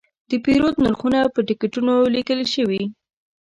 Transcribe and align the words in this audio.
د 0.29 0.31
پیرود 0.45 0.75
نرخونه 0.83 1.19
په 1.33 1.39
ټکټونو 1.47 1.93
لیکل 2.15 2.39
شوي. 2.53 2.83